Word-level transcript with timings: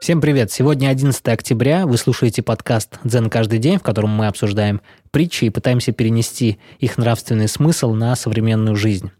Всем 0.00 0.22
привет! 0.22 0.50
Сегодня 0.50 0.88
11 0.88 1.28
октября. 1.28 1.86
Вы 1.86 1.98
слушаете 1.98 2.42
подкаст 2.42 2.98
«Дзен 3.04 3.28
каждый 3.28 3.58
день», 3.58 3.76
в 3.76 3.82
котором 3.82 4.08
мы 4.08 4.28
обсуждаем 4.28 4.80
притчи 5.10 5.44
и 5.44 5.50
пытаемся 5.50 5.92
перенести 5.92 6.58
их 6.78 6.96
нравственный 6.96 7.48
смысл 7.48 7.92
на 7.92 8.16
современную 8.16 8.76
жизнь. 8.76 9.10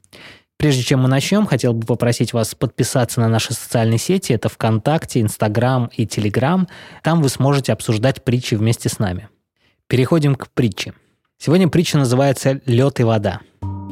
Прежде 0.57 0.83
чем 0.83 1.01
мы 1.01 1.09
начнем, 1.11 1.45
хотел 1.45 1.75
бы 1.75 1.85
попросить 1.85 2.33
вас 2.33 2.55
подписаться 2.55 3.21
на 3.21 3.29
наши 3.29 3.53
социальные 3.53 3.99
сети. 3.99 4.33
Это 4.33 4.49
ВКонтакте, 4.49 5.21
Инстаграм 5.21 5.91
и 5.95 6.07
Телеграм. 6.07 6.67
Там 7.03 7.21
вы 7.21 7.29
сможете 7.29 7.75
обсуждать 7.75 8.25
притчи 8.25 8.55
вместе 8.55 8.89
с 8.89 8.99
нами. 8.99 9.29
Переходим 9.87 10.35
к 10.35 10.49
притче. 10.49 10.95
Сегодня 11.37 11.69
притча 11.69 11.99
называется 11.99 12.63
«Лед 12.65 13.01
и 13.01 13.03
вода». 13.03 13.41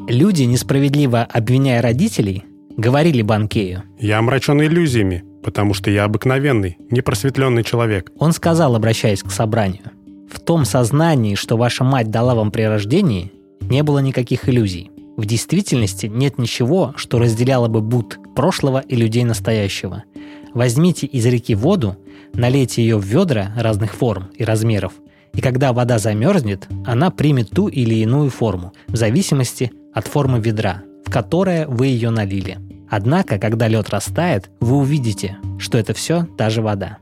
Люди, 0.09 0.45
несправедливо 0.45 1.25
обвиняя 1.25 1.83
родителей, 1.83 2.47
говорили 2.79 3.21
Банкею. 3.21 3.83
«Я 3.99 4.21
омрачен 4.21 4.63
иллюзиями, 4.63 5.23
потому 5.49 5.73
что 5.73 5.91
я 5.91 6.05
обыкновенный, 6.05 6.77
непросветленный 6.91 7.65
человек». 7.65 8.13
Он 8.19 8.33
сказал, 8.33 8.77
обращаясь 8.77 9.23
к 9.23 9.31
собранию, 9.31 9.85
«В 10.31 10.41
том 10.41 10.67
сознании, 10.67 11.37
что 11.37 11.57
ваша 11.57 11.85
мать 11.85 12.11
дала 12.11 12.35
вам 12.35 12.51
при 12.51 12.63
рождении, 12.63 13.33
не 13.63 13.83
было 13.83 14.01
никаких 14.01 14.47
иллюзий. 14.47 14.91
В 15.17 15.25
действительности 15.25 16.05
нет 16.07 16.37
ничего, 16.37 16.93
что 16.97 17.19
разделяло 17.19 17.69
бы 17.69 17.81
Буд 17.81 18.19
прошлого 18.37 18.81
и 18.81 18.95
людей 18.95 19.25
настоящего. 19.25 20.05
Возьмите 20.53 21.07
из 21.07 21.25
реки 21.25 21.55
воду, 21.55 21.97
налейте 22.35 22.83
ее 22.83 22.99
в 22.99 23.05
ведра 23.05 23.55
разных 23.57 23.95
форм 23.95 24.29
и 24.37 24.45
размеров– 24.45 24.93
и 25.35 25.41
когда 25.41 25.73
вода 25.73 25.99
замерзнет, 25.99 26.67
она 26.85 27.11
примет 27.11 27.51
ту 27.51 27.69
или 27.69 27.95
иную 27.95 28.29
форму, 28.29 28.73
в 28.89 28.97
зависимости 28.97 29.71
от 29.95 30.07
формы 30.09 30.41
ведра, 30.41 30.83
в 31.07 31.13
которое 31.13 31.67
вы 31.69 31.87
ее 31.87 32.11
налили. 32.11 32.59
Однако, 32.91 33.39
когда 33.39 33.69
лед 33.69 33.91
растает, 33.91 34.51
вы 34.61 34.77
увидите, 34.77 35.37
что 35.59 35.79
это 35.79 35.95
все 35.95 36.27
та 36.37 36.51
же 36.51 36.63
вода. 36.63 36.99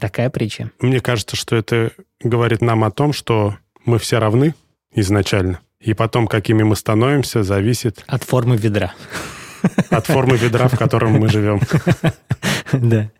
Такая 0.00 0.28
притча. 0.30 0.70
Мне 0.80 1.00
кажется, 1.00 1.36
что 1.36 1.56
это 1.56 1.92
говорит 2.20 2.60
нам 2.60 2.84
о 2.84 2.90
том, 2.90 3.12
что 3.12 3.56
мы 3.84 3.98
все 3.98 4.18
равны 4.18 4.54
изначально. 4.92 5.60
И 5.80 5.94
потом, 5.94 6.26
какими 6.26 6.62
мы 6.62 6.76
становимся, 6.76 7.42
зависит... 7.42 8.04
От 8.06 8.24
формы 8.24 8.56
ведра. 8.56 8.94
От 9.90 10.06
формы 10.06 10.36
ведра, 10.36 10.68
в 10.68 10.78
котором 10.78 11.12
мы 11.12 11.28
живем. 11.28 11.60
Да. 12.72 13.10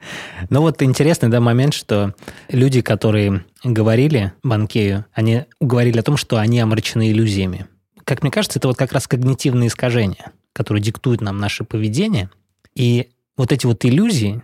Ну 0.50 0.62
вот 0.62 0.82
интересный 0.82 1.28
да, 1.28 1.38
момент, 1.38 1.74
что 1.74 2.14
люди, 2.48 2.80
которые 2.80 3.44
говорили 3.62 4.32
Банкею, 4.42 5.04
они 5.12 5.44
говорили 5.60 6.00
о 6.00 6.02
том, 6.02 6.16
что 6.16 6.38
они 6.38 6.58
омрачены 6.58 7.12
иллюзиями. 7.12 7.66
Как 8.02 8.22
мне 8.22 8.32
кажется, 8.32 8.58
это 8.58 8.66
вот 8.66 8.76
как 8.76 8.92
раз 8.92 9.06
когнитивные 9.06 9.68
искажения, 9.68 10.32
которые 10.54 10.82
диктуют 10.82 11.20
нам 11.20 11.36
наше 11.36 11.64
поведение. 11.64 12.30
И 12.74 13.10
вот 13.36 13.52
эти 13.52 13.66
вот 13.66 13.84
иллюзии, 13.84 14.42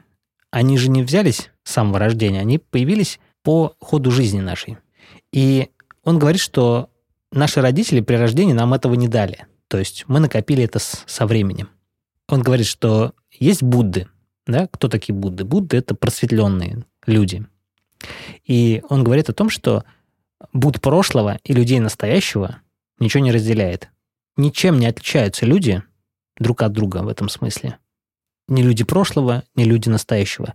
они 0.51 0.77
же 0.77 0.91
не 0.91 1.03
взялись 1.03 1.51
с 1.63 1.73
самого 1.73 1.99
рождения, 1.99 2.41
они 2.41 2.59
появились 2.59 3.19
по 3.43 3.75
ходу 3.81 4.11
жизни 4.11 4.41
нашей. 4.41 4.77
И 5.33 5.71
он 6.05 6.19
говорит, 6.19 6.41
что 6.41 6.91
наши 7.33 7.63
родители 7.63 8.01
при 8.01 8.17
рождении 8.17 8.53
нам 8.53 8.75
этого 8.75 8.95
не 8.95 9.09
дали. 9.09 9.47
То 9.69 9.79
есть 9.79 10.05
мы 10.09 10.21
накопили 10.21 10.65
это 10.65 10.81
со 10.81 11.27
временем. 11.27 11.71
Он 12.29 12.43
говорит, 12.43 12.67
что 12.67 13.15
есть 13.31 13.63
Будды, 13.63 14.09
да? 14.47 14.67
Кто 14.67 14.89
такие 14.89 15.15
Будды? 15.15 15.45
Будды– 15.45 15.77
это 15.79 15.95
просветленные 15.95 16.85
люди. 17.07 17.47
И 18.45 18.83
он 18.89 19.05
говорит 19.05 19.31
о 19.31 19.33
том, 19.33 19.49
что 19.49 19.85
Буд 20.53 20.81
прошлого 20.81 21.39
и 21.45 21.53
людей 21.53 21.79
настоящего 21.79 22.59
ничего 22.99 23.23
не 23.23 23.33
разделяет. 23.33 23.91
Ничем 24.37 24.79
не 24.79 24.87
отличаются 24.87 25.47
люди 25.47 25.83
друг 26.41 26.63
от 26.63 26.73
друга 26.73 26.99
в 26.99 27.09
этом 27.09 27.29
смысле. 27.29 27.79
Ни 28.49 28.63
люди 28.63 28.83
прошлого, 28.83 29.45
ни 29.55 29.63
люди 29.63 29.89
настоящего. 29.89 30.55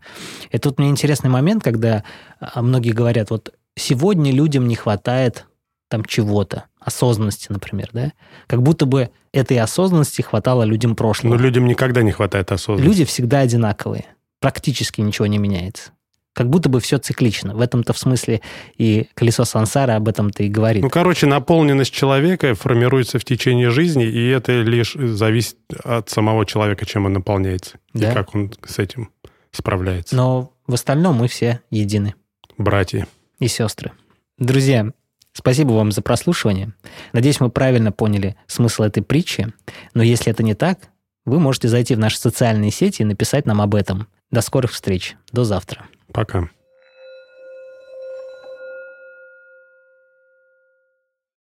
И 0.51 0.57
тут 0.57 0.79
мне 0.79 0.89
интересный 0.89 1.29
момент, 1.29 1.63
когда 1.63 2.03
а, 2.41 2.61
многие 2.61 2.91
говорят, 2.91 3.29
вот 3.29 3.53
сегодня 3.77 4.33
людям 4.33 4.67
не 4.67 4.75
хватает 4.75 5.45
там 5.87 6.03
чего-то, 6.03 6.65
осознанности, 6.79 7.47
например, 7.49 7.89
да? 7.93 8.11
Как 8.47 8.61
будто 8.61 8.85
бы 8.85 9.11
этой 9.31 9.59
осознанности 9.59 10.21
хватало 10.21 10.63
людям 10.63 10.95
прошлого. 10.95 11.35
Но 11.35 11.41
людям 11.41 11.67
никогда 11.67 12.01
не 12.01 12.11
хватает 12.11 12.51
осознанности. 12.51 12.85
Люди 12.85 13.05
всегда 13.05 13.39
одинаковые. 13.39 14.05
Практически 14.41 14.99
ничего 14.99 15.27
не 15.27 15.37
меняется. 15.37 15.91
Как 16.35 16.49
будто 16.49 16.67
бы 16.67 16.81
все 16.81 16.97
циклично. 16.97 17.55
В 17.55 17.61
этом-то 17.61 17.93
в 17.93 17.97
смысле 17.97 18.41
и 18.77 19.07
колесо 19.13 19.45
сансара 19.45 19.95
об 19.95 20.09
этом-то 20.09 20.43
и 20.43 20.49
говорит. 20.49 20.83
Ну, 20.83 20.89
короче, 20.89 21.27
наполненность 21.27 21.93
человека 21.93 22.55
формируется 22.55 23.19
в 23.19 23.23
течение 23.23 23.69
жизни, 23.69 24.05
и 24.05 24.27
это 24.27 24.61
лишь 24.61 24.95
зависит 24.95 25.57
от 25.81 26.09
самого 26.09 26.45
человека, 26.45 26.85
чем 26.85 27.05
он 27.05 27.13
наполняется. 27.13 27.79
Да? 27.93 28.11
И 28.11 28.13
как 28.13 28.35
он 28.35 28.53
с 28.67 28.79
этим 28.79 29.11
справляется. 29.51 30.13
Но 30.13 30.51
в 30.67 30.73
остальном 30.73 31.15
мы 31.15 31.29
все 31.29 31.61
едины. 31.71 32.15
Братья. 32.57 33.07
И 33.39 33.47
сестры. 33.47 33.93
Друзья, 34.37 34.91
Спасибо 35.37 35.73
вам 35.73 35.91
за 35.91 36.01
прослушивание. 36.01 36.71
Надеюсь, 37.11 37.41
мы 37.41 37.49
правильно 37.49 37.91
поняли 37.91 38.37
смысл 38.47 38.83
этой 38.83 39.03
притчи. 39.03 39.51
Но 39.93 40.01
если 40.01 40.31
это 40.31 40.43
не 40.43 40.53
так, 40.53 40.79
вы 41.25 41.39
можете 41.39 41.67
зайти 41.67 41.93
в 41.93 41.99
наши 41.99 42.17
социальные 42.17 42.71
сети 42.71 43.01
и 43.01 43.05
написать 43.05 43.45
нам 43.45 43.59
об 43.59 43.75
этом. 43.75 44.07
До 44.35 44.41
скорых 44.41 44.73
встреч. 44.73 45.15
До 45.31 45.45
завтра. 45.45 45.85
Пока. 46.11 46.49